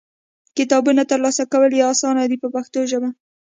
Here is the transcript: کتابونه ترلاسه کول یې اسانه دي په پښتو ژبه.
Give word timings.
کتابونه 0.57 1.01
ترلاسه 1.11 1.43
کول 1.51 1.71
یې 1.79 1.83
اسانه 1.93 2.23
دي 2.29 2.37
په 2.43 2.47
پښتو 2.55 2.79
ژبه. 2.91 3.09